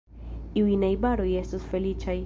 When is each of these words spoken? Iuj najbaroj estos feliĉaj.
Iuj 0.61 0.71
najbaroj 0.85 1.29
estos 1.45 1.73
feliĉaj. 1.75 2.19